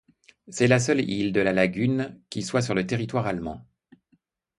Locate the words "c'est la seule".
0.47-1.07